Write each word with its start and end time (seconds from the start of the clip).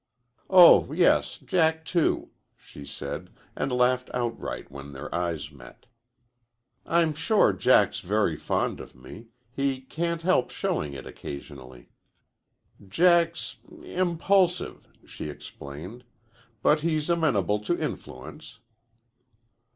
"Oh, 0.49 0.91
yes. 0.93 1.37
Jack, 1.37 1.85
too," 1.85 2.31
she 2.57 2.85
said, 2.87 3.29
and 3.55 3.71
laughed 3.71 4.09
outright 4.15 4.71
when 4.71 4.93
their 4.93 5.13
eyes 5.13 5.51
met. 5.51 5.85
"I'm 6.87 7.13
sure 7.13 7.53
Jack's 7.53 7.99
very 7.99 8.35
fond 8.35 8.79
of 8.79 8.95
me. 8.95 9.27
He 9.51 9.79
can't 9.79 10.23
help 10.23 10.49
showing 10.49 10.93
it 10.93 11.05
occasionally." 11.05 11.91
"Jack's 12.87 13.57
impulsive," 13.83 14.87
she 15.05 15.29
explained. 15.29 16.03
"But 16.63 16.79
he's 16.79 17.07
amenable 17.07 17.59
to 17.59 17.79
influence." 17.79 18.57